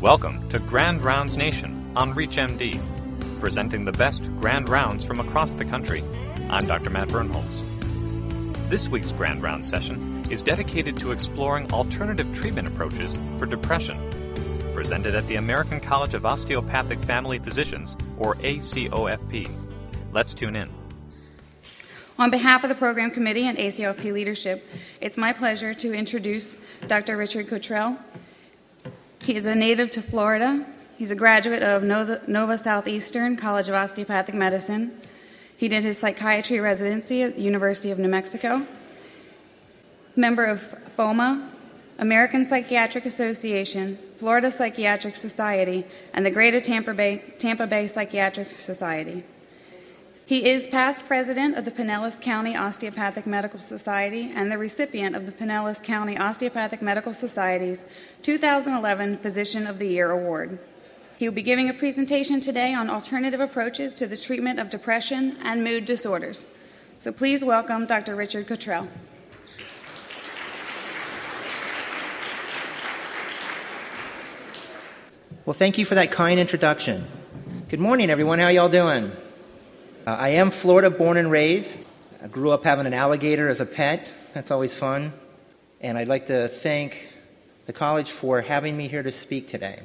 [0.00, 2.80] Welcome to Grand Rounds Nation on ReachMD,
[3.38, 6.02] presenting the best Grand Rounds from across the country.
[6.48, 6.88] I'm Dr.
[6.88, 7.60] Matt Birnholz.
[8.70, 13.98] This week's Grand Rounds session is dedicated to exploring alternative treatment approaches for depression,
[14.72, 19.50] presented at the American College of Osteopathic Family Physicians, or ACOFP.
[20.12, 20.70] Let's tune in.
[22.18, 24.66] On behalf of the program committee and ACOFP leadership,
[25.02, 27.18] it's my pleasure to introduce Dr.
[27.18, 27.98] Richard Cottrell.
[29.22, 30.66] He is a native to Florida.
[30.96, 34.98] He's a graduate of Nova Southeastern College of Osteopathic Medicine.
[35.56, 38.66] He did his psychiatry residency at the University of New Mexico.
[40.16, 41.48] Member of FOMA,
[41.98, 49.22] American Psychiatric Association, Florida Psychiatric Society, and the Greater Tampa Bay, Tampa Bay Psychiatric Society.
[50.30, 55.26] He is past president of the Pinellas County Osteopathic Medical Society and the recipient of
[55.26, 57.84] the Pinellas County Osteopathic Medical Society's
[58.22, 60.60] 2011 Physician of the Year Award.
[61.18, 65.36] He will be giving a presentation today on alternative approaches to the treatment of depression
[65.42, 66.46] and mood disorders.
[66.98, 68.14] So please welcome Dr.
[68.14, 68.86] Richard Cottrell.
[75.44, 77.08] Well, thank you for that kind introduction.
[77.68, 78.38] Good morning, everyone.
[78.38, 79.10] How y'all doing?
[80.10, 81.86] Uh, I am Florida born and raised.
[82.20, 84.08] I grew up having an alligator as a pet.
[84.34, 85.12] That's always fun.
[85.80, 87.12] And I'd like to thank
[87.66, 89.78] the college for having me here to speak today.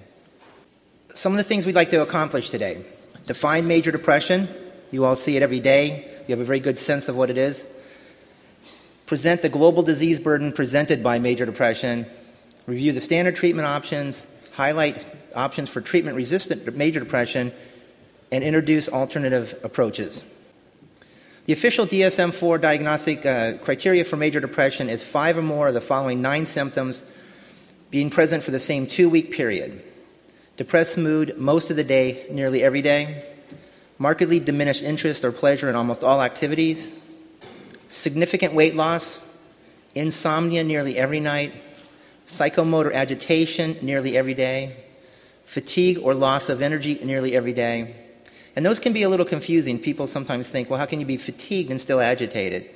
[1.13, 2.83] Some of the things we'd like to accomplish today
[3.27, 4.47] define major depression.
[4.89, 7.37] You all see it every day, you have a very good sense of what it
[7.37, 7.67] is.
[9.05, 12.07] Present the global disease burden presented by major depression.
[12.65, 14.25] Review the standard treatment options.
[14.53, 17.53] Highlight options for treatment resistant major depression
[18.31, 20.23] and introduce alternative approaches.
[21.45, 25.75] The official DSM 4 diagnostic uh, criteria for major depression is five or more of
[25.75, 27.03] the following nine symptoms
[27.91, 29.83] being present for the same two week period.
[30.57, 33.25] Depressed mood most of the day, nearly every day,
[33.99, 36.91] markedly diminished interest or pleasure in almost all activities,
[37.89, 39.21] significant weight loss,
[39.93, 41.53] insomnia nearly every night,
[42.25, 44.75] psychomotor agitation nearly every day,
[45.43, 47.95] fatigue or loss of energy nearly every day
[48.55, 49.79] and those can be a little confusing.
[49.79, 52.69] People sometimes think, well, how can you be fatigued and still agitated?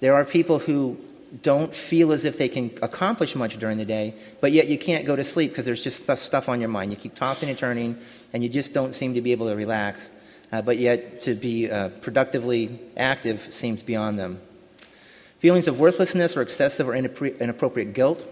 [0.00, 0.98] There are people who
[1.42, 5.06] don't feel as if they can accomplish much during the day, but yet you can't
[5.06, 6.92] go to sleep because there's just stuff on your mind.
[6.92, 7.98] You keep tossing and turning,
[8.32, 10.10] and you just don't seem to be able to relax.
[10.52, 14.40] Uh, but yet to be uh, productively active seems beyond them.
[15.40, 18.24] Feelings of worthlessness or excessive or inappropriate guilt,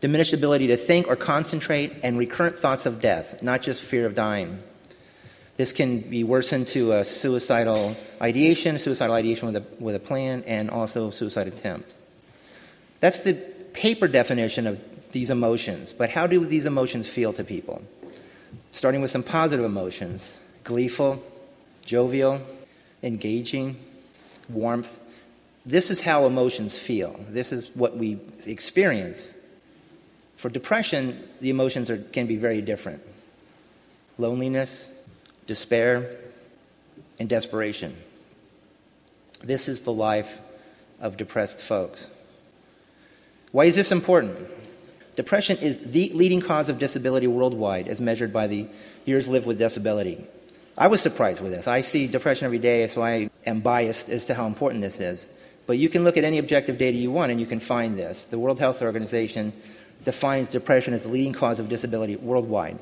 [0.00, 4.14] diminished ability to think or concentrate, and recurrent thoughts of death, not just fear of
[4.14, 4.60] dying.
[5.56, 10.42] This can be worsened to a suicidal ideation, suicidal ideation with a, with a plan,
[10.46, 11.94] and also suicide attempt.
[13.00, 13.34] That's the
[13.72, 14.80] paper definition of
[15.12, 15.92] these emotions.
[15.92, 17.82] But how do these emotions feel to people?
[18.72, 21.22] Starting with some positive emotions gleeful,
[21.84, 22.40] jovial,
[23.02, 23.76] engaging,
[24.48, 24.98] warmth.
[25.64, 27.18] This is how emotions feel.
[27.28, 29.32] This is what we experience.
[30.34, 33.02] For depression, the emotions are, can be very different
[34.18, 34.88] loneliness,
[35.46, 36.10] despair,
[37.18, 37.96] and desperation.
[39.42, 40.40] This is the life
[41.00, 42.10] of depressed folks.
[43.52, 44.36] Why is this important?
[45.14, 48.68] Depression is the leading cause of disability worldwide as measured by the
[49.04, 50.26] years lived with disability.
[50.76, 51.66] I was surprised with this.
[51.66, 55.28] I see depression every day, so I am biased as to how important this is.
[55.66, 58.24] But you can look at any objective data you want and you can find this.
[58.24, 59.54] The World Health Organization
[60.04, 62.78] defines depression as the leading cause of disability worldwide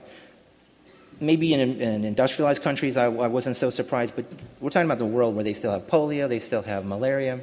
[1.21, 4.27] maybe in, in industrialized countries, I, I, wasn't so surprised, but
[4.61, 7.41] we're talking about the world where they still have polio, they still have malaria.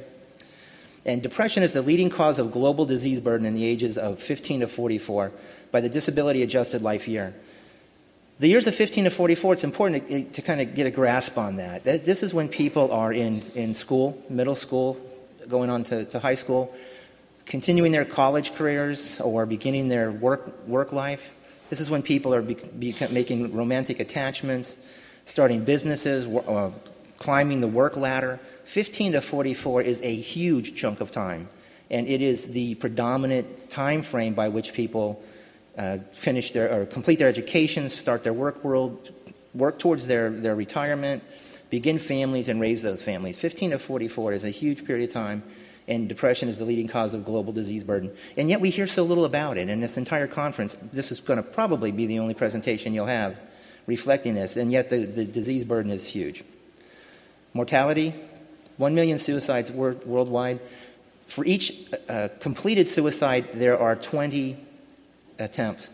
[1.04, 4.60] And depression is the leading cause of global disease burden in the ages of 15
[4.60, 5.32] to 44
[5.70, 7.34] by the disability adjusted life year.
[8.38, 11.38] The years of 15 to 44, it's important to, to kind of get a grasp
[11.38, 11.84] on that.
[11.84, 15.00] This is when people are in, in school, middle school,
[15.48, 16.74] going on to, to high school,
[17.46, 21.32] continuing their college careers, or beginning their work, work life.
[21.72, 24.76] This is when people are making romantic attachments,
[25.24, 26.70] starting businesses, uh,
[27.16, 28.40] climbing the work ladder.
[28.64, 31.48] 15 to 44 is a huge chunk of time,
[31.90, 35.24] and it is the predominant time frame by which people
[35.78, 39.08] uh, finish their or complete their education, start their work world,
[39.54, 41.22] work towards their, their retirement,
[41.70, 43.38] begin families, and raise those families.
[43.38, 45.42] 15 to 44 is a huge period of time
[45.92, 48.10] and depression is the leading cause of global disease burden.
[48.36, 49.68] And yet we hear so little about it.
[49.68, 53.36] In this entire conference, this is going to probably be the only presentation you'll have
[53.86, 56.44] reflecting this, and yet the, the disease burden is huge.
[57.52, 58.14] Mortality
[58.78, 60.58] 1 million suicides worldwide.
[61.26, 61.74] For each
[62.08, 64.56] uh, completed suicide, there are 20
[65.38, 65.90] attempts.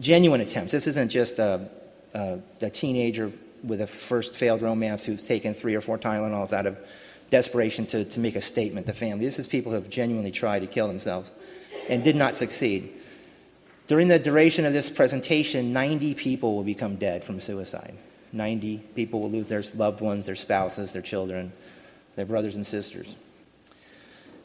[0.00, 0.72] genuine attempts.
[0.72, 1.68] This isn't just a,
[2.14, 3.30] a, a teenager
[3.62, 6.78] with a first failed romance who's taken three or four Tylenols out of
[7.30, 9.24] desperation to, to make a statement to family.
[9.24, 11.32] This is people who have genuinely tried to kill themselves
[11.88, 12.92] and did not succeed.
[13.86, 17.96] During the duration of this presentation, 90 people will become dead from suicide.
[18.32, 21.52] 90 people will lose their loved ones, their spouses, their children,
[22.16, 23.14] their brothers and sisters.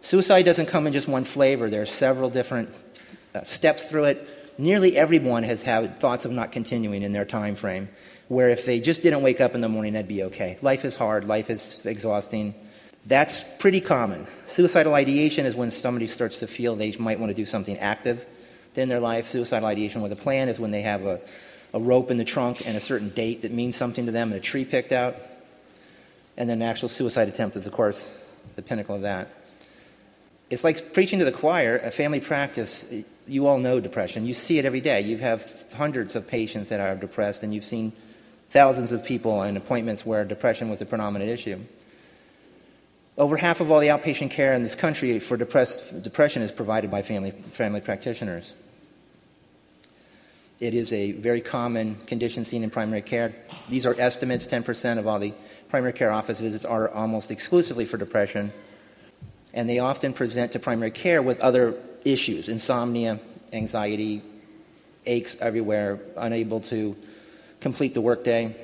[0.02, 2.70] Suicide doesn't come in just one flavor, there are several different
[3.34, 4.28] uh, steps through it.
[4.58, 7.90] Nearly everyone has had thoughts of not continuing in their time frame,
[8.28, 10.58] where if they just didn't wake up in the morning, that'd be okay.
[10.62, 12.54] Life is hard, life is exhausting.
[13.06, 14.28] That's pretty common.
[14.46, 18.26] Suicidal ideation is when somebody starts to feel they might want to do something active
[18.76, 19.28] in their life.
[19.28, 21.20] Suicidal ideation with a plan is when they have a,
[21.74, 24.38] a rope in the trunk and a certain date that means something to them and
[24.38, 25.16] a tree picked out.
[26.38, 28.10] And then an actual suicide attempt is, of course,
[28.56, 29.30] the pinnacle of that.
[30.50, 32.86] It's like preaching to the choir, a family practice.
[33.26, 34.26] You all know depression.
[34.26, 35.02] You see it every day.
[35.02, 37.94] You have hundreds of patients that are depressed, and you've seen
[38.50, 41.62] thousands of people in appointments where depression was the predominant issue.
[43.18, 47.02] Over half of all the outpatient care in this country for depression is provided by
[47.02, 48.54] family, family practitioners.
[50.60, 53.34] It is a very common condition seen in primary care.
[53.68, 55.34] These are estimates 10% of all the
[55.70, 58.54] primary care office visits are almost exclusively for depression.
[59.54, 61.76] And they often present to primary care with other
[62.06, 63.20] issues insomnia,
[63.52, 64.22] anxiety,
[65.06, 66.96] aches everywhere, unable to
[67.60, 68.56] complete the workday.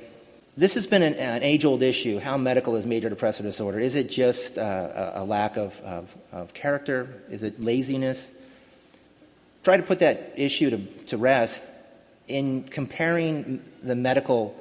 [0.57, 2.18] This has been an, an age old issue.
[2.18, 3.80] How medical is major depressive disorder?
[3.80, 7.21] Is it just uh, a, lack of, of, of, character?
[7.30, 8.31] Is it laziness?
[9.63, 11.71] Try to put that issue to, to rest
[12.27, 14.59] in comparing the medical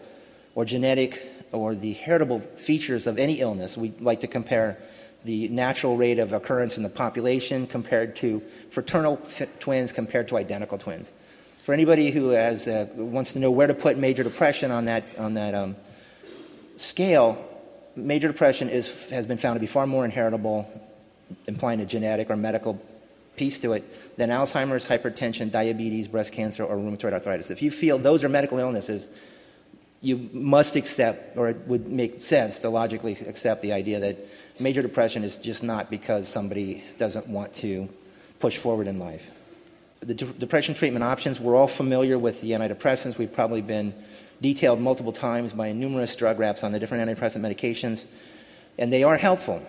[0.55, 3.75] or genetic or the heritable features of any illness.
[3.75, 4.77] We like to compare
[5.25, 9.19] the natural rate of occurrence in the population compared to fraternal
[9.61, 11.15] twins compared to identical twins.
[11.63, 15.19] For anybody who has, uh, wants to know where to put major depression on that,
[15.19, 15.75] on that um,
[16.77, 17.39] scale,
[17.95, 20.69] major depression is, has been found to be far more inheritable,
[21.47, 22.81] implying a genetic or medical
[23.37, 27.51] piece to it, than Alzheimer's, hypertension, diabetes, breast cancer, or rheumatoid arthritis.
[27.51, 29.09] If you feel those are medical illnesses,
[30.01, 34.17] you must accept, or it would make sense to logically accept the idea that
[34.61, 37.89] major depression is just not because somebody doesn't want to
[38.41, 39.31] push forward in life.
[40.01, 43.19] The de- depression treatment options, we're all familiar with the antidepressants.
[43.19, 43.95] We've probably been
[44.41, 48.07] detailed multiple times by numerous drug reps on the different antidepressant medications,
[48.79, 49.67] and they are helpful.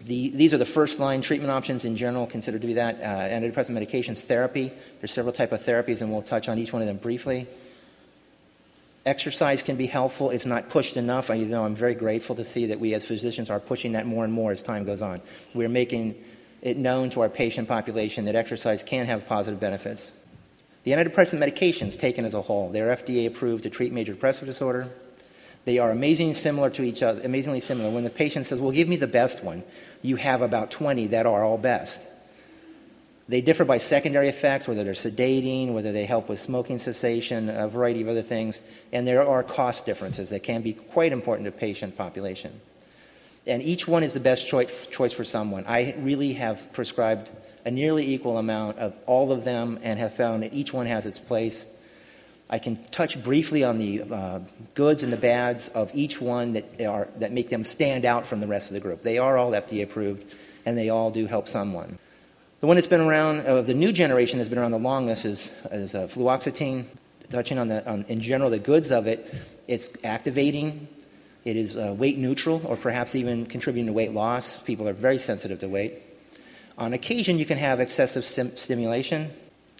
[0.00, 2.96] The, these are the first line treatment options in general considered to be that.
[2.96, 4.72] Uh, antidepressant medications, therapy.
[5.00, 7.46] There's several type of therapies, and we'll touch on each one of them briefly.
[9.06, 10.30] Exercise can be helpful.
[10.30, 11.30] It's not pushed enough.
[11.30, 14.24] I, know, I'm very grateful to see that we as physicians are pushing that more
[14.24, 15.22] and more as time goes on.
[15.54, 16.22] We're making
[16.60, 20.10] it known to our patient population that exercise can have positive benefits.
[20.86, 24.88] The antidepressant medications taken as a whole, they're FDA approved to treat major depressive disorder.
[25.64, 27.90] They are amazingly similar to each other, amazingly similar.
[27.90, 29.64] When the patient says, Well, give me the best one,
[30.00, 32.00] you have about 20 that are all best.
[33.28, 37.66] They differ by secondary effects, whether they're sedating, whether they help with smoking cessation, a
[37.66, 38.62] variety of other things,
[38.92, 42.60] and there are cost differences that can be quite important to patient population.
[43.44, 45.64] And each one is the best choice, choice for someone.
[45.66, 47.32] I really have prescribed
[47.66, 51.04] a nearly equal amount of all of them and have found that each one has
[51.04, 51.66] its place.
[52.48, 54.40] I can touch briefly on the uh,
[54.74, 58.38] goods and the bads of each one that, are, that make them stand out from
[58.38, 59.02] the rest of the group.
[59.02, 60.32] They are all FDA approved,
[60.64, 61.98] and they all do help someone.
[62.60, 65.52] The one that's been around, uh, the new generation that's been around the longest is,
[65.72, 66.84] is uh, fluoxetine.
[67.30, 69.34] Touching on, the, on, in general, the goods of it,
[69.66, 70.86] it's activating,
[71.44, 74.56] it is uh, weight neutral, or perhaps even contributing to weight loss.
[74.58, 76.05] People are very sensitive to weight.
[76.78, 79.30] On occasion, you can have excessive sim- stimulation,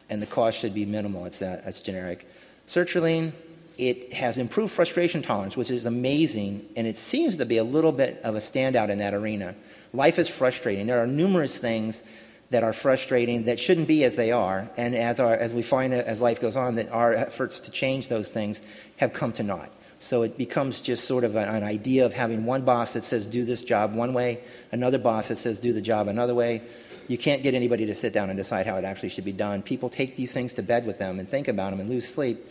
[0.08, 1.26] and the cost should be minimal.
[1.26, 2.26] It's, uh, it's generic.
[2.66, 3.32] Sertraline,
[3.76, 7.92] it has improved frustration tolerance, which is amazing, and it seems to be a little
[7.92, 9.54] bit of a standout in that arena.
[9.92, 10.86] Life is frustrating.
[10.86, 12.02] There are numerous things
[12.48, 15.92] that are frustrating that shouldn't be as they are, and as, our, as we find
[15.92, 18.62] as life goes on, that our efforts to change those things
[18.96, 19.70] have come to naught.
[19.98, 23.44] So it becomes just sort of an idea of having one boss that says do
[23.44, 26.62] this job one way, another boss that says do the job another way,
[27.08, 29.62] you can't get anybody to sit down and decide how it actually should be done.
[29.62, 32.44] People take these things to bed with them and think about them and lose sleep.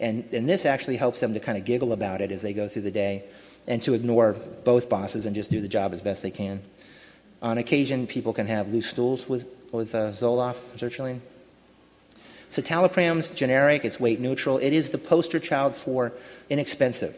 [0.00, 2.68] And, and this actually helps them to kind of giggle about it as they go
[2.68, 3.24] through the day
[3.66, 4.32] and to ignore
[4.64, 6.62] both bosses and just do the job as best they can.
[7.40, 11.20] On occasion, people can have loose stools with, with uh, Zoloft, sertraline.
[12.50, 14.58] Citalopram's generic, it's weight neutral.
[14.58, 16.12] It is the poster child for
[16.50, 17.16] inexpensive.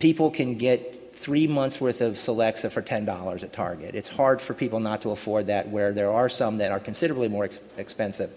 [0.00, 3.94] People can get three months worth of Celexa for $10 at Target.
[3.94, 7.28] It's hard for people not to afford that, where there are some that are considerably
[7.28, 8.30] more ex- expensive.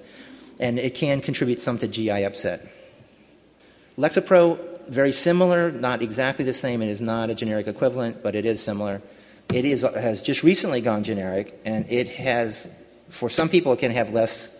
[0.59, 2.67] and it can contribute some to GI upset.
[3.97, 6.81] Lexapro, very similar, not exactly the same.
[6.81, 9.01] It is not a generic equivalent, but it is similar.
[9.53, 12.67] It is, has just recently gone generic, and it has,
[13.09, 14.51] for some people, it can have less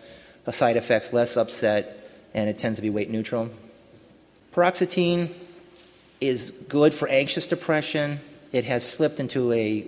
[0.46, 3.50] uh, side effects, less upset, and it tends to be weight neutral.
[4.54, 5.32] Paroxetine
[6.22, 8.20] is good for anxious depression.
[8.52, 9.86] It has slipped into a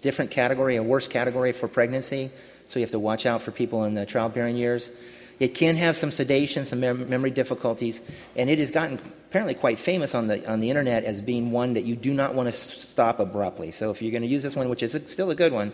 [0.00, 2.30] different category, a worse category for pregnancy,
[2.66, 4.90] so you have to watch out for people in the childbearing years.
[5.38, 8.02] It can have some sedation, some mem- memory difficulties,
[8.34, 11.74] and it has gotten apparently quite famous on the on the internet as being one
[11.74, 13.70] that you do not want to stop abruptly.
[13.70, 15.72] So if you're going to use this one, which is still a good one,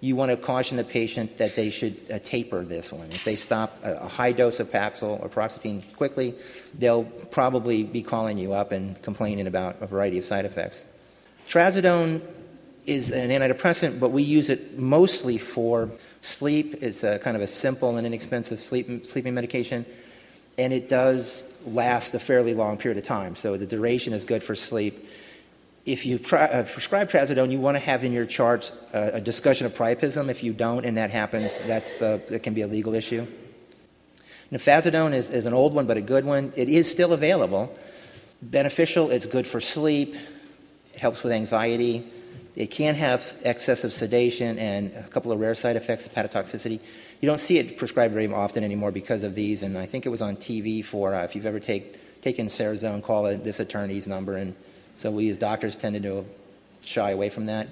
[0.00, 3.06] you want to caution the patient that they should uh, taper this one.
[3.06, 6.34] If they stop a, a, high dose of Paxil or Paroxetine quickly,
[6.78, 10.84] they'll probably be calling you up and complaining about a variety of side effects.
[11.48, 12.20] Trazodone
[12.86, 16.82] is an antidepressant, but we use it mostly for sleep.
[16.82, 19.86] It's a kind of a simple and inexpensive sleep, sleeping medication,
[20.58, 23.36] and it does last a fairly long period of time.
[23.36, 25.08] So the duration is good for sleep.
[25.86, 29.20] If you try, uh, prescribe trazodone, you want to have in your charts uh, a
[29.20, 30.30] discussion of priapism.
[30.30, 33.26] If you don't, and that happens, that's uh, that can be a legal issue.
[34.50, 36.52] Nefazodone is, is an old one, but a good one.
[36.56, 37.76] It is still available.
[38.40, 39.10] Beneficial.
[39.10, 40.14] It's good for sleep.
[40.94, 42.06] It helps with anxiety.
[42.56, 46.80] It can have excessive sedation and a couple of rare side effects, of hepatotoxicity.
[47.20, 50.10] You don't see it prescribed very often anymore because of these, and I think it
[50.10, 54.36] was on TV for uh, if you've ever take, taken Serzone, call this attorney's number,
[54.36, 54.54] and
[54.96, 56.24] so we as doctors tended to
[56.84, 57.68] shy away from that.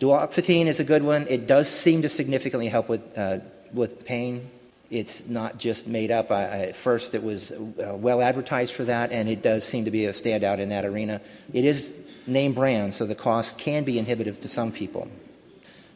[0.00, 1.26] Duloxetine is a good one.
[1.28, 3.38] It does seem to significantly help with, uh,
[3.72, 4.48] with pain.
[4.90, 6.30] It's not just made up.
[6.30, 9.90] I, at first, it was uh, well advertised for that, and it does seem to
[9.90, 11.20] be a standout in that arena.
[11.52, 11.94] It is
[12.26, 15.08] name brand, so the cost can be inhibitive to some people.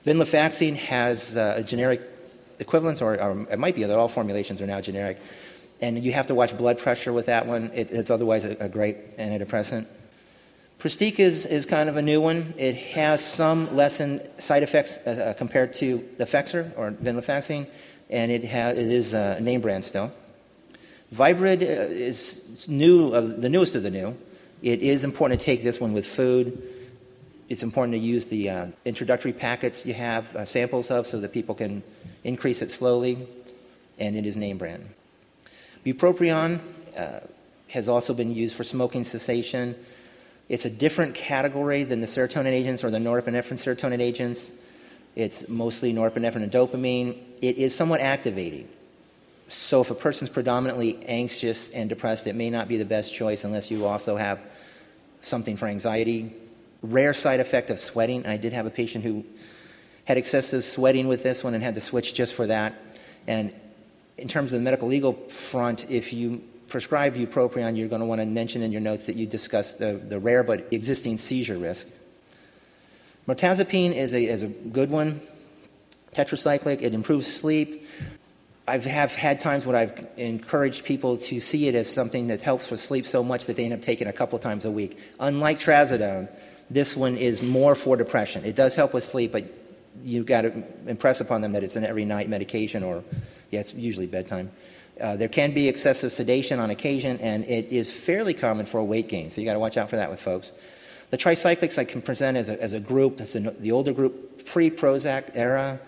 [0.04, 2.02] Venlafaxine has uh, a generic
[2.58, 5.18] equivalent, or, or, it might be that all formulations are now generic.
[5.80, 7.70] And you have to watch blood pressure with that one.
[7.74, 9.86] It, it's otherwise a, a, great antidepressant.
[10.82, 12.54] Pristiq is, is kind of a new one.
[12.58, 17.68] It has some lessened side effects uh, uh compared to the Effexor or venlafaxine,
[18.10, 20.10] and it, ha- it is a name brand still.
[21.14, 24.18] Viibryd uh, is new, uh, the newest of the new.
[24.60, 26.60] It is important to take this one with food.
[27.48, 31.32] It's important to use the uh, introductory packets you have uh, samples of so that
[31.32, 31.84] people can
[32.24, 33.28] increase it slowly,
[34.00, 34.88] and it is name brand.
[35.86, 36.58] Bupropion
[37.70, 39.76] has also been used for smoking cessation.
[40.52, 44.52] It's a different category than the serotonin agents or the norepinephrine serotonin agents.
[45.16, 47.16] It's mostly norepinephrine and dopamine.
[47.40, 48.68] It is somewhat activating.
[49.48, 53.44] So, if a person's predominantly anxious and depressed, it may not be the best choice
[53.44, 54.40] unless you also have
[55.22, 56.34] something for anxiety.
[56.82, 58.26] Rare side effect of sweating.
[58.26, 59.24] I did have a patient who
[60.04, 62.74] had excessive sweating with this one and had to switch just for that.
[63.26, 63.54] And
[64.18, 68.20] in terms of the medical legal front, if you prescribe bupropion, you're going to want
[68.20, 71.86] to mention in your notes that you discussed the, the rare but existing seizure risk.
[73.28, 75.20] Mirtazapine is a, is a good one,
[76.12, 76.80] tetracyclic.
[76.82, 77.86] It improves sleep.
[78.66, 82.70] I have had times when I've encouraged people to see it as something that helps
[82.70, 84.98] with sleep so much that they end up taking a couple times a week.
[85.20, 86.28] Unlike trazodone,
[86.70, 88.44] this one is more for depression.
[88.44, 89.44] It does help with sleep, but
[90.02, 93.04] you've got to impress upon them that it's an every night medication or,
[93.50, 94.50] yes, yeah, usually bedtime.
[95.00, 99.08] Uh, there can be excessive sedation on occasion, and it is fairly common for weight
[99.08, 100.52] gain, so you got to watch out for that with folks.
[101.10, 104.70] The tricyclics I can present as a, as a group, that's the older group pre
[104.70, 105.80] Prozac era.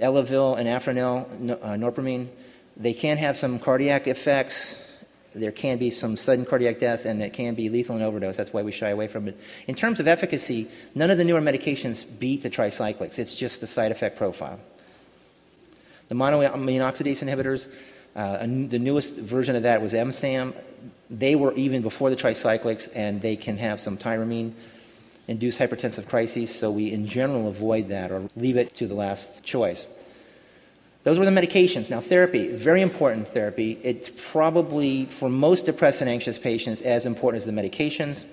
[0.00, 2.28] Elavil and Anafranil, uh, Norpramin,
[2.76, 4.76] they can have some cardiac effects.
[5.34, 8.36] There can be some sudden cardiac deaths, and it can be lethal in overdose.
[8.36, 9.38] That's why we shy away from it.
[9.66, 13.18] In terms of efficacy, none of the newer medications beat the tricyclics.
[13.18, 14.58] It's just the side effect profile.
[16.08, 17.68] The monoamine oxidase inhibitors,
[18.16, 20.54] uh, the newest version of that was Emsam.
[21.08, 24.52] They were even before the tricyclics, and they can have some tyramine
[25.28, 29.44] induced hypertensive crises, so we in general avoid that or leave it to the last
[29.44, 29.86] choice.
[31.04, 31.88] Those were the medications.
[31.88, 33.78] Now, therapy, very important therapy.
[33.82, 38.24] It's probably, for most depressed and anxious patients, as important as the medications.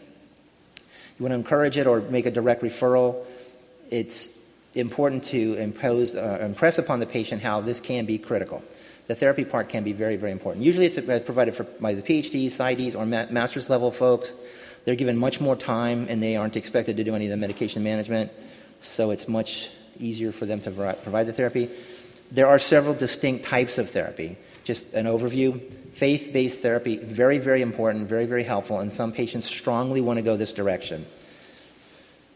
[1.17, 3.25] You want to encourage it or make a direct referral.
[3.89, 4.37] It's
[4.73, 8.63] important to impose, uh, impress upon the patient how this can be critical.
[9.07, 10.65] The therapy part can be very, very important.
[10.65, 14.35] Usually, it's uh, provided for by the PhDs, PsyDs, or ma- master's level folks.
[14.83, 17.83] They're given much more time and they aren't expected to do any of the medication
[17.83, 18.31] management,
[18.79, 21.69] so it's much easier for them to provide the therapy.
[22.31, 24.37] There are several distinct types of therapy.
[24.63, 25.59] Just an overview.
[25.93, 30.21] Faith based therapy, very, very important, very, very helpful, and some patients strongly want to
[30.23, 31.05] go this direction.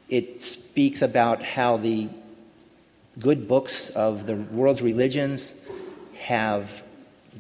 [0.10, 2.10] It speaks about how the
[3.20, 5.54] good books of the world's religions
[6.22, 6.84] have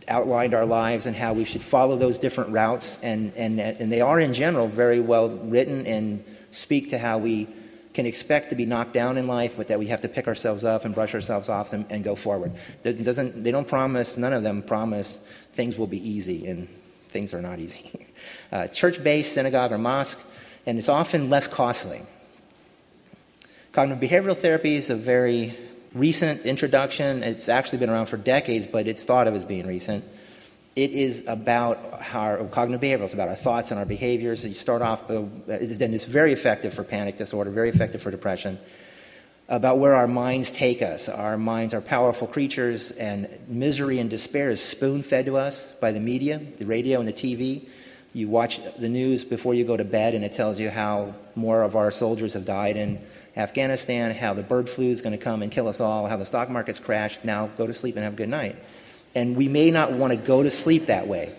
[0.07, 4.01] outlined our lives and how we should follow those different routes, and, and, and they
[4.01, 7.47] are in general very well written and speak to how we
[7.93, 10.63] can expect to be knocked down in life, but that we have to pick ourselves
[10.63, 12.53] up and brush ourselves off and, and go forward.
[12.83, 15.19] Doesn't, they don't promise, none of them promise
[15.53, 16.67] things will be easy, and
[17.09, 18.07] things are not easy.
[18.51, 20.19] Uh, Church based, synagogue, or mosque,
[20.65, 22.01] and it's often less costly.
[23.71, 25.57] Cognitive behavioral therapy is a very
[25.93, 27.23] recent introduction.
[27.23, 30.05] It's actually been around for decades, but it's thought of as being recent.
[30.75, 33.03] It is about our cognitive behavior.
[33.03, 34.45] It's about our thoughts and our behaviors.
[34.45, 38.57] You start off, uh, and it's very effective for panic disorder, very effective for depression.
[39.49, 41.09] About where our minds take us.
[41.09, 45.91] Our minds are powerful creatures, and misery and despair is spoon fed to us by
[45.91, 47.67] the media, the radio, and the TV.
[48.13, 51.63] You watch the news before you go to bed, and it tells you how more
[51.63, 52.99] of our soldiers have died in
[53.37, 56.25] Afghanistan, how the bird flu is going to come and kill us all, how the
[56.25, 57.23] stock market's crashed.
[57.23, 58.57] Now go to sleep and have a good night.
[59.15, 61.33] And we may not want to go to sleep that way.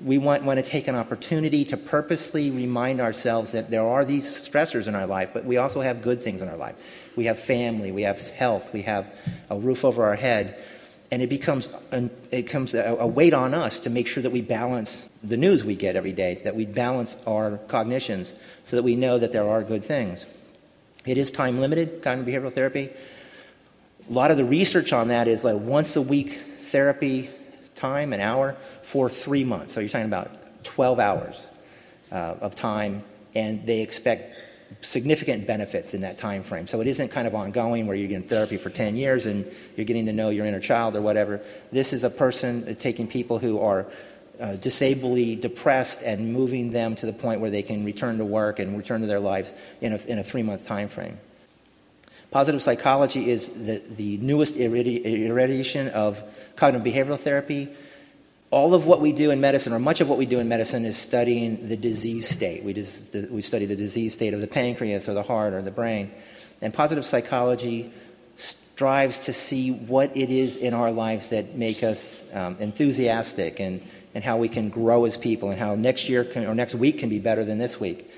[0.00, 4.26] We want, want to take an opportunity to purposely remind ourselves that there are these
[4.26, 7.10] stressors in our life, but we also have good things in our life.
[7.16, 9.06] We have family, we have health, we have
[9.50, 10.62] a roof over our head.
[11.10, 15.08] And it becomes, it becomes a weight on us to make sure that we balance
[15.24, 19.18] the news we get every day, that we balance our cognitions so that we know
[19.18, 20.26] that there are good things.
[21.06, 22.90] It is time limited, cognitive behavioral therapy.
[24.08, 27.30] A lot of the research on that is like once a week therapy
[27.74, 29.72] time, an hour, for three months.
[29.72, 31.46] So you're talking about 12 hours
[32.12, 33.02] uh, of time,
[33.34, 34.42] and they expect
[34.80, 36.66] significant benefits in that time frame.
[36.66, 39.86] So it isn't kind of ongoing where you're getting therapy for 10 years and you're
[39.86, 41.40] getting to know your inner child or whatever.
[41.70, 43.86] This is a person uh, taking people who are
[44.40, 48.58] uh, disably depressed and moving them to the point where they can return to work
[48.58, 51.18] and return to their lives in a, in a three month time frame.
[52.30, 56.22] Positive psychology is the, the newest iteration of
[56.56, 57.68] cognitive behavioral therapy.
[58.50, 60.84] All of what we do in medicine, or much of what we do in medicine,
[60.84, 62.64] is studying the disease state.
[62.64, 65.70] We, just, we study the disease state of the pancreas or the heart or the
[65.70, 66.10] brain.
[66.60, 67.92] And positive psychology
[68.36, 73.80] strives to see what it is in our lives that make us um, enthusiastic and
[74.14, 76.98] and how we can grow as people and how next year can, or next week
[76.98, 78.10] can be better than this week.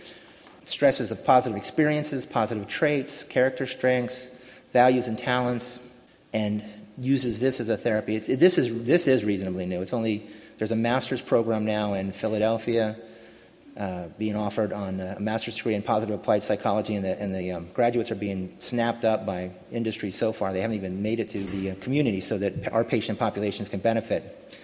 [0.65, 4.31] Stresses the positive experiences, positive traits, character strengths,
[4.73, 5.79] values and talents,
[6.33, 6.63] and
[6.99, 8.17] uses this as a therapy.
[8.17, 9.81] It, this, is, this is reasonably new.
[9.81, 10.27] It's only,
[10.59, 12.97] there's a master's program now in Philadelphia
[13.77, 17.53] uh, being offered on a master's degree in positive applied psychology, and the, and the
[17.53, 20.53] um, graduates are being snapped up by industry so far.
[20.53, 23.81] They haven't even made it to the uh, community so that our patient populations can
[23.81, 24.57] benefit.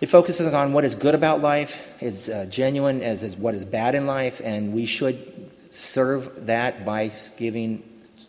[0.00, 3.66] It focuses on what is good about life, is uh, genuine as is what is
[3.66, 7.82] bad in life, and we should serve that by giving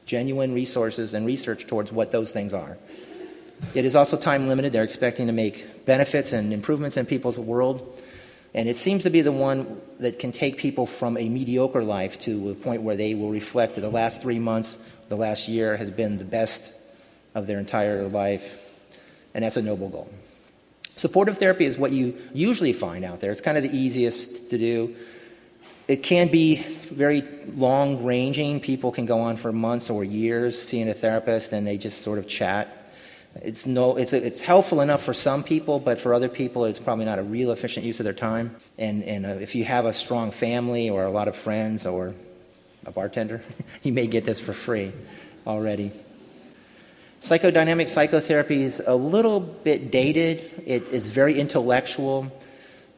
[0.06, 2.78] genuine resources and research towards what those things are.
[3.74, 4.74] It is also time limited.
[4.74, 8.02] They're expecting to make benefits and improvements in people's world.
[8.54, 12.20] And it seems to be the one that can take people from a mediocre life
[12.20, 15.78] to a point where they will reflect that the last three months, the last year
[15.78, 16.74] has been the best
[17.34, 18.60] of their entire life.
[19.34, 20.10] And that's a noble goal.
[21.02, 23.32] Supportive therapy is what you usually find out there.
[23.32, 24.96] It's kind of the easiest to do.
[25.88, 27.24] It can be very
[27.56, 28.60] long ranging.
[28.60, 32.20] People can go on for months or years seeing a therapist and they just sort
[32.20, 32.94] of chat.
[33.34, 37.06] It's, no, it's, it's helpful enough for some people, but for other people, it's probably
[37.06, 38.56] not a real efficient use of their time.
[38.78, 42.14] And, and uh, if you have a strong family or a lot of friends or
[42.86, 43.42] a bartender,
[43.82, 44.92] you may get this for free
[45.48, 45.94] already.
[47.22, 50.64] Psychodynamic psychotherapy is a little bit dated.
[50.66, 52.32] It is very intellectual.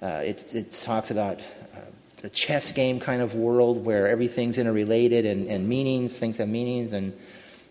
[0.02, 1.80] Uh, it, it, talks about uh,
[2.22, 6.94] the chess game kind of world where everything's interrelated and, and meanings, things have meanings.
[6.94, 7.12] And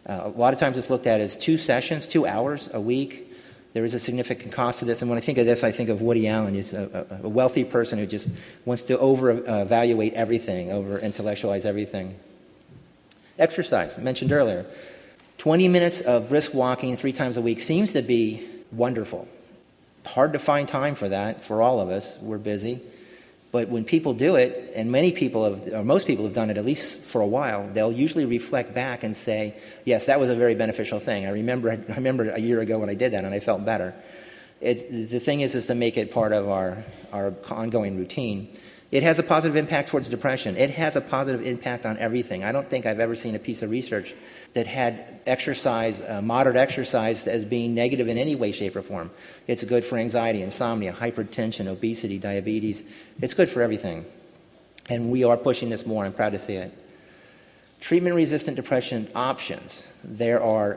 [0.06, 3.32] uh, a lot of times it's looked at as two sessions, two hours a week.
[3.72, 5.00] There is a significant cost to this.
[5.00, 6.52] And when I think of this, I think of Woody Allen.
[6.52, 8.28] He's a, a wealthy person who just
[8.66, 12.14] wants to over evaluate everything, over intellectualize everything.
[13.38, 14.66] Exercise, I mentioned earlier.
[15.42, 19.26] 20 minutes of brisk walking three times a week seems to be wonderful.
[20.06, 22.16] Hard to find time for that for all of us.
[22.20, 22.80] We're busy.
[23.50, 26.58] But when people do it, and many people have, or most people have done it
[26.58, 30.36] at least for a while, they'll usually reflect back and say, yes, that was a
[30.36, 31.26] very beneficial thing.
[31.26, 33.96] I remember, I remember a year ago when I did that and I felt better.
[34.60, 38.48] It's, the thing is, is to make it part of our, our ongoing routine.
[38.92, 40.56] It has a positive impact towards depression.
[40.56, 42.44] It has a positive impact on everything.
[42.44, 44.14] I don't think I've ever seen a piece of research
[44.54, 49.10] that had exercise, uh, moderate exercise, as being negative in any way, shape, or form.
[49.46, 52.84] It's good for anxiety, insomnia, hypertension, obesity, diabetes.
[53.20, 54.04] It's good for everything.
[54.88, 56.04] And we are pushing this more.
[56.04, 56.76] I'm proud to see it.
[57.80, 59.88] Treatment resistant depression options.
[60.04, 60.74] There are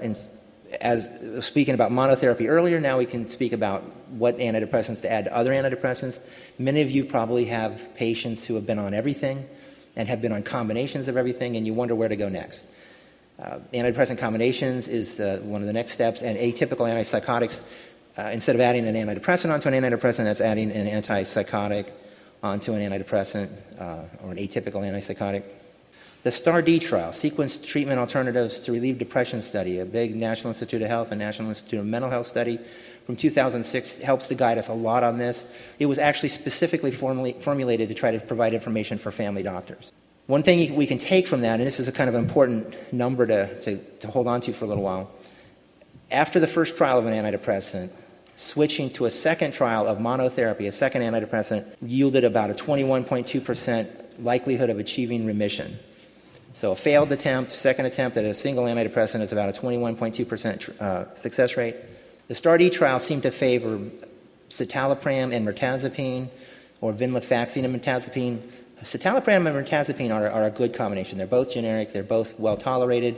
[0.81, 5.35] as speaking about monotherapy earlier, now we can speak about what antidepressants to add to
[5.35, 6.19] other antidepressants.
[6.57, 9.47] Many of you probably have patients who have been on everything
[9.95, 12.65] and have been on combinations of everything, and you wonder where to go next.
[13.37, 17.61] Uh, antidepressant combinations is uh, one of the next steps, and atypical antipsychotics,
[18.17, 21.91] uh, instead of adding an antidepressant onto an antidepressant, that's adding an antipsychotic
[22.41, 25.43] onto an antidepressant uh, or an atypical antipsychotic.
[26.23, 30.87] The STAR-D trial, sequenced treatment alternatives to relieve depression study, a big National Institute of
[30.87, 32.57] Health and National Institute of Mental Health study
[33.05, 35.45] from 2006 helps to guide us a lot on this.
[35.77, 39.91] It was actually specifically formulated to try to provide information for family doctors.
[40.27, 43.27] One thing we can take from that, and this is a kind of important number
[43.27, 45.11] to, to, to hold on to for a little while,
[46.11, 47.89] after the first trial of an antidepressant,
[48.35, 53.87] switching to a second trial of monotherapy, a second antidepressant, yielded about a 21.2%
[54.19, 55.77] likelihood of achieving remission.
[56.53, 61.15] So a failed attempt, second attempt at a single antidepressant is about a 21.2% uh,
[61.15, 61.75] success rate.
[62.27, 63.79] The STAR-D trial seemed to favor
[64.49, 66.29] citalopram and mirtazapine,
[66.81, 68.39] or venlafaxine and mirtazapine.
[68.85, 71.17] Citalopram and mirtazapine are, are a good combination.
[71.17, 73.17] They're both generic, they're both well tolerated,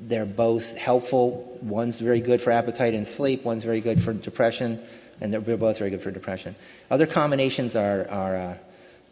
[0.00, 1.58] they're both helpful.
[1.62, 4.82] One's very good for appetite and sleep, one's very good for depression,
[5.20, 6.56] and they're both very good for depression.
[6.90, 8.54] Other combinations are, are uh,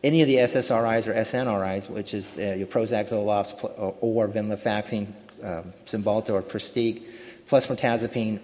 [0.03, 5.07] any of the SSRIs or SNRIs, which is uh, your Prozac, Zoloft, or, or venlafaxine,
[5.45, 7.03] um, Cymbalta, or Pristiq,
[7.47, 8.41] plus mirtazapine,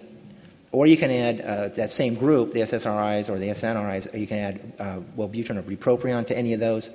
[0.71, 4.37] or you can add uh, that same group, the SSRIs or the SNRIs, you can
[4.37, 6.89] add uh, Wellbutrin or bupropion to any of those,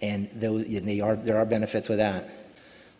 [0.00, 2.28] and they are, there are benefits with that.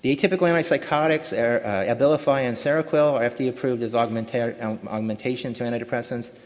[0.02, 5.64] The atypical antipsychotics, are, uh, Abilify and Seroquel, are FDA approved as augmenta- augmentation to
[5.64, 6.36] antidepressants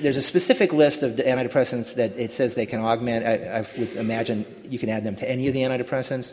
[0.00, 3.26] there's a specific list of antidepressants that it says they can augment.
[3.26, 6.32] I, I, would imagine you can add them to any of the antidepressants.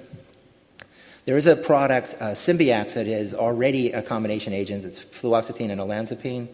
[1.25, 4.85] There is a product, uh, Symbyax, that is already a combination agent.
[4.85, 6.47] It's fluoxetine and olanzapine.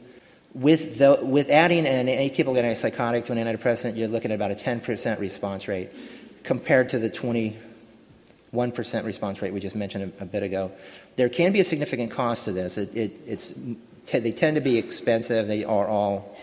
[0.54, 4.56] With, the, with adding an atypical antipsychotic to an antidepressant, you're looking at about a
[4.56, 5.90] 10% response rate
[6.46, 7.56] compared to the 21%
[9.04, 10.72] response rate we just mentioned a, a bit ago.
[11.16, 12.78] There can be a significant cost to this.
[12.78, 13.54] It, it, it's,
[14.12, 15.48] they tend to be expensive.
[15.48, 16.38] They are all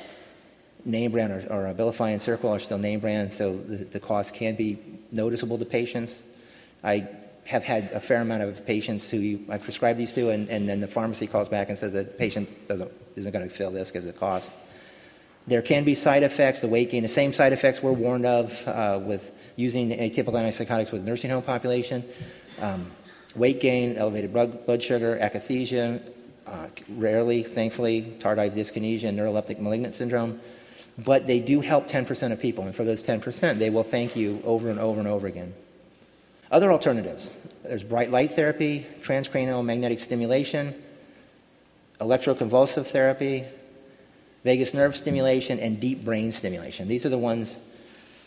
[0.85, 4.35] name brand or, or Abilify and Seroquel are still name brands, so the, the cost
[4.35, 4.79] can be
[5.13, 6.23] noticeable to patients.
[6.83, 7.09] I
[7.45, 10.81] have had a fair amount of patients who I prescribe these to, and, and then
[10.81, 14.07] the pharmacy calls back and says the patient doesn't, isn't going to fill this because
[14.07, 14.53] of the cost.
[15.47, 18.67] There can be side effects, the weight gain, the same side effects we're warned of
[18.67, 22.05] uh, with using atypical antipsychotics with nursing home population.
[22.61, 22.91] Um,
[23.35, 26.03] weight gain, elevated blood, sugar, akathisia,
[26.47, 30.41] uh, rarely, thankfully, tardive dyskinesia and neuroleptic malignant syndrome
[30.99, 32.65] but they do help 10% of people.
[32.65, 35.55] And for those 10%, they will thank you over and over and over again.
[36.51, 37.31] Other alternatives
[37.63, 40.75] there's bright light therapy, transcranial magnetic stimulation,
[42.01, 43.45] electroconvulsive therapy,
[44.45, 46.89] vagus nerve stimulation, and deep brain stimulation.
[46.89, 47.59] These are the ones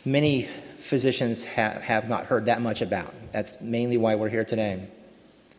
[0.05, 0.47] many
[0.85, 3.13] physicians have, have not heard that much about.
[3.31, 4.87] That's mainly why we're here today.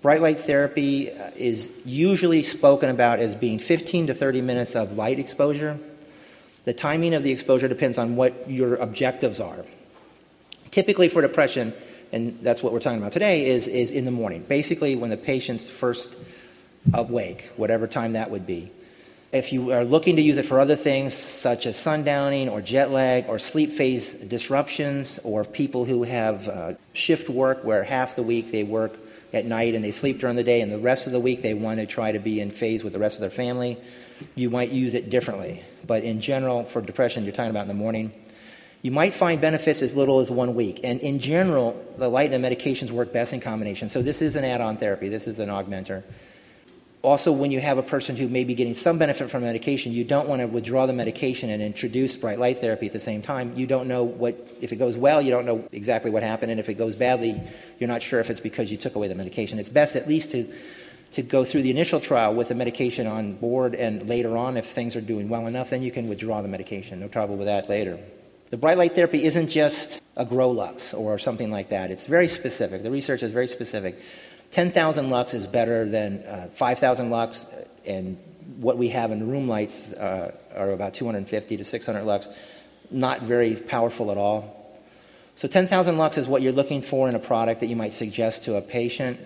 [0.03, 4.97] Bright light therapy uh, is usually spoken about as being 15 to 30 minutes of
[4.97, 5.79] light exposure
[6.67, 9.65] the timing of the exposure depends on what your objectives are.
[10.73, 11.73] Typically, for depression,
[12.11, 14.43] and that's what we're talking about today, is, is in the morning.
[14.43, 16.19] Basically, when the patient's first
[16.93, 18.69] awake, whatever time that would be.
[19.37, 22.91] If you are looking to use it for other things, such as sundowning or jet
[22.91, 28.23] lag or sleep phase disruptions, or people who have uh, shift work where half the
[28.23, 28.97] week they work
[29.35, 31.53] at night and they sleep during the day, and the rest of the week they
[31.53, 33.77] want to try to be in phase with the rest of their family,
[34.37, 35.63] you might use it differently.
[35.87, 38.13] But in general, for depression, you're talking about in the morning.
[38.81, 40.81] You might find benefits as little as one week.
[40.83, 43.91] And in general, the light and medications work best in combination.
[43.91, 46.05] So this is an add on therapy, this is an augmenter.
[47.07, 50.03] Also, when you have a person who may be getting some benefit from medication, you
[50.03, 53.53] don't want to withdraw the medication and introduce bright light therapy at the same time.
[53.55, 56.51] You don't know what, if it goes well, you don't know exactly what happened.
[56.51, 57.41] And if it goes badly,
[57.79, 59.61] you're not sure if it's because you took away the medication.
[59.61, 60.53] It's best at least to
[61.13, 64.67] to go through the initial trial with the medication on board, and later on, if
[64.67, 66.99] things are doing well enough, then you can withdraw the medication.
[66.99, 68.01] No trouble with that later.
[68.51, 71.93] The bright light therapy isn't just a grow lux or something like that.
[71.93, 72.83] It's very specific.
[72.83, 74.01] The research is very specific.
[74.57, 77.47] 10,000 lux is better than uh, 5,000 lux,
[77.85, 78.17] and
[78.59, 82.27] what we have in the room lights uh, are about 250 to 600 lux.
[82.91, 84.81] Not very powerful at all.
[85.35, 88.45] So 10,000 lux is what you're looking for in a product that you might suggest
[88.45, 89.21] to a patient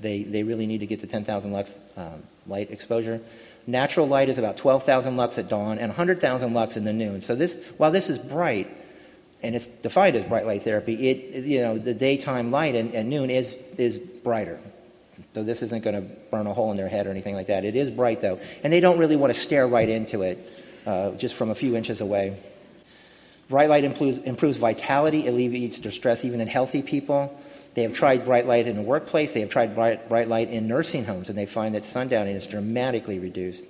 [0.00, 3.20] they, they really need to get to 10,000 lux um, light exposure.
[3.66, 7.20] Natural light is about 12,000 lux at dawn and 100,000 lux in the noon.
[7.20, 8.68] So this, while this is bright,
[9.42, 13.30] and it's defined as bright light therapy, it, you know, the daytime light at noon
[13.30, 14.60] is, is brighter,
[15.34, 17.64] So this isn't going to burn a hole in their head or anything like that.
[17.64, 20.38] It is bright though, and they don't really want to stare right into it,
[20.86, 22.36] uh, just from a few inches away.
[23.48, 27.40] Bright light improves, improves vitality, alleviates distress even in healthy people.
[27.74, 29.34] They have tried bright light in the workplace.
[29.34, 32.46] They have tried bright, bright light in nursing homes, and they find that sundowning is
[32.46, 33.64] dramatically reduced.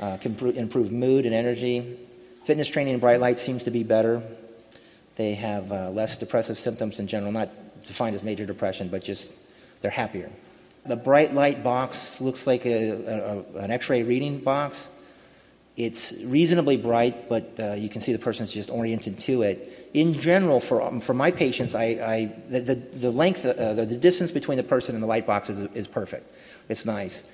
[0.00, 1.98] Uh, can improve mood and energy.
[2.44, 4.22] Fitness training in bright light seems to be better.
[5.16, 7.50] They have uh, less depressive symptoms in general, not
[7.84, 9.32] defined as major depression, but just
[9.80, 10.30] they're happier.
[10.86, 12.90] The bright light box looks like a,
[13.54, 14.88] a, an x ray reading box.
[15.76, 19.90] It's reasonably bright, but uh, you can see the person's just oriented to it.
[19.92, 23.86] In general, for, um, for my patients, I, I the, the, the, length, uh, the,
[23.86, 26.30] the, distance between the person and the light box is, is perfect.
[26.68, 27.24] It's nice.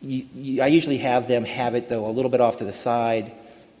[0.00, 2.72] You, you, I usually have them have it, though, a little bit off to the
[2.72, 3.32] side,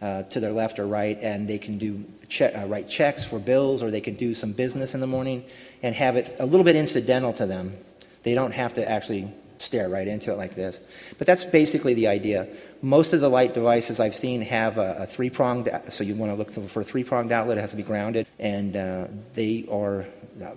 [0.02, 3.38] uh, to their left or right, and they can do che- uh, write checks for
[3.38, 5.44] bills or they can do some business in the morning
[5.82, 7.76] and have it a little bit incidental to them.
[8.22, 10.80] They don't have to actually stare right into it like this.
[11.18, 12.48] But that's basically the idea.
[12.82, 16.32] Most of the light devices I've seen have a, a three pronged, so you want
[16.32, 17.58] to look for a three pronged outlet.
[17.58, 20.06] It has to be grounded, and uh, they are.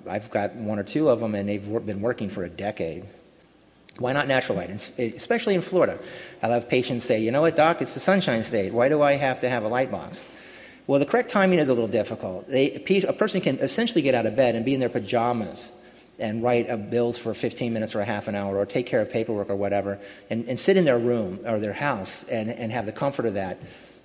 [0.08, 3.04] I've got one or two of them, and they've been working for a decade.
[3.98, 4.70] Why not natural light?
[4.70, 6.00] especially in Florida.
[6.42, 8.74] I'll have patients say, you know what, doc, it's the sunshine state.
[8.74, 10.24] Why do I have to have a light box?
[10.92, 12.48] Well, the correct timing is a little difficult.
[12.48, 12.74] They,
[13.08, 15.72] a person can essentially get out of bed and be in their pajamas
[16.20, 19.10] and write bills for 15 minutes or a half an hour or take care of
[19.10, 20.00] paperwork or whatever
[20.30, 23.36] and, and sit in their room or their house and, and have the comfort of
[23.36, 23.58] that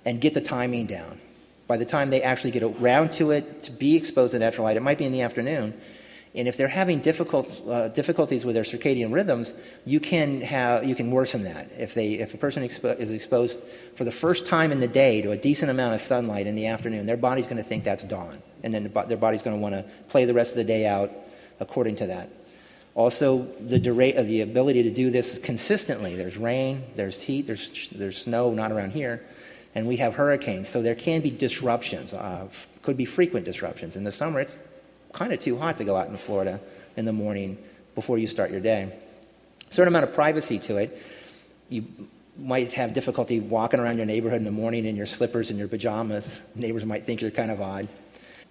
[0.05, 1.19] and get the timing down.
[1.67, 4.77] By the time they actually get around to it, to be exposed to natural light,
[4.77, 5.73] it might be in the afternoon.
[6.35, 9.53] And if they're having difficult, uh, difficulties with their circadian rhythms,
[9.85, 11.69] you can, have, you can worsen that.
[11.71, 13.59] If, they, if a person expo- is exposed
[13.95, 16.67] for the first time in the day to a decent amount of sunlight in the
[16.67, 18.41] afternoon, their body's going to think that's dawn.
[18.63, 20.85] And then the, their body's going to want to play the rest of the day
[20.85, 21.11] out
[21.59, 22.29] according to that.
[22.93, 26.15] Also, the, dura- uh, the ability to do this consistently.
[26.15, 29.23] There's rain, there's heat, there's, there's snow, not around here,
[29.75, 30.67] and we have hurricanes.
[30.67, 32.47] So there can be disruptions, uh,
[32.81, 33.95] could be frequent disruptions.
[33.95, 34.57] In the summer, it's
[35.13, 36.59] kind of too hot to go out in Florida
[36.95, 37.57] in the morning
[37.95, 38.91] before you start your day.
[39.69, 41.01] Certain amount of privacy to it.
[41.69, 41.85] You
[42.37, 45.67] might have difficulty walking around your neighborhood in the morning in your slippers and your
[45.67, 46.35] pajamas.
[46.55, 47.87] Neighbors might think you're kind of odd.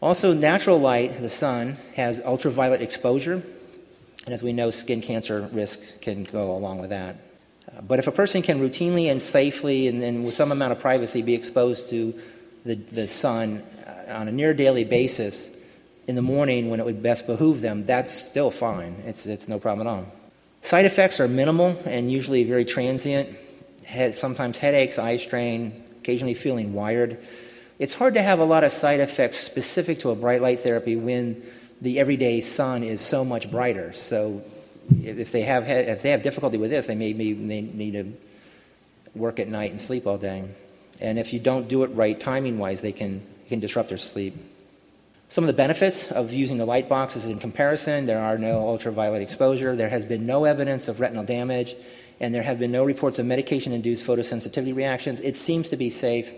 [0.02, 3.42] Also, natural light, the sun, has ultraviolet exposure.
[4.24, 7.16] And as we know, skin cancer risk can go along with that.
[7.70, 10.80] Uh, but if a person can routinely and safely and, and, with some amount of
[10.80, 12.14] privacy be exposed to
[12.64, 15.50] the, the sun uh, on a near daily basis
[16.06, 18.96] in the morning when it would best behoove them, that's still fine.
[19.06, 20.06] It's, it's no problem at all.
[20.62, 23.36] Side effects are minimal and usually very transient.
[23.84, 27.18] Head, sometimes headaches, eye strain, occasionally feeling wired.
[27.78, 30.96] It's hard to have a lot of side effects specific to a bright light therapy
[30.96, 31.42] when
[31.80, 33.92] the everyday sun is so much brighter.
[33.92, 34.42] So
[34.90, 38.12] if they have if they have difficulty with this, they may, may, may need to
[39.14, 40.44] work at night and sleep all day.
[41.00, 44.34] And if you don't do it right timing wise, they can can disrupt their sleep.
[45.28, 48.68] Some of the benefits of using the light box is in comparison there are no
[48.68, 51.74] ultraviolet exposure, there has been no evidence of retinal damage,
[52.20, 55.20] and there have been no reports of medication induced photosensitivity reactions.
[55.20, 56.32] It seems to be safe.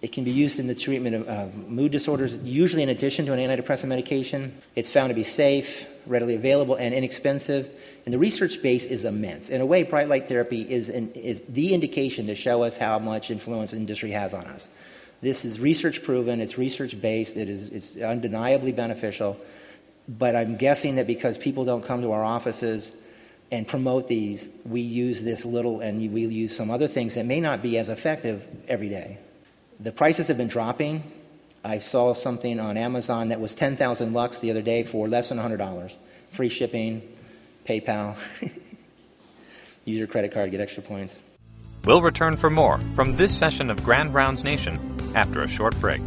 [0.00, 3.38] It can be used in the treatment of mood disorders, usually in addition to an
[3.38, 4.54] antidepressant medication.
[4.74, 7.70] It's found to be safe, readily available, and inexpensive.
[8.04, 9.48] And the research base is immense.
[9.48, 12.98] In a way, bright light therapy is, an, is the indication to show us how
[12.98, 14.70] much influence industry has on us.
[15.24, 19.40] This is research proven, it's research based, it is, it's undeniably beneficial.
[20.06, 22.94] But I'm guessing that because people don't come to our offices
[23.50, 27.40] and promote these, we use this little and we use some other things that may
[27.40, 29.16] not be as effective every day.
[29.80, 31.10] The prices have been dropping.
[31.64, 35.38] I saw something on Amazon that was 10,000 lux the other day for less than
[35.38, 35.90] $100.
[36.32, 37.00] Free shipping,
[37.66, 38.18] PayPal.
[39.86, 41.18] Use your credit card, get extra points.
[41.86, 46.00] We'll return for more from this session of Grand Rounds Nation after a short break.